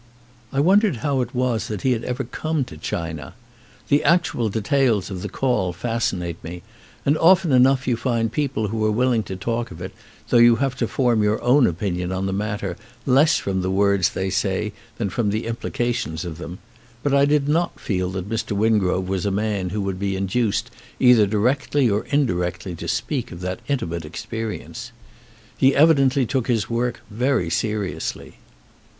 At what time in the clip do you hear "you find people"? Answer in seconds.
7.87-8.69